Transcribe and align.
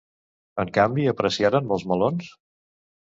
En 0.63 0.71
canvi, 0.77 1.05
apreciaran 1.13 1.69
molts 1.73 1.89
melons? 1.93 2.33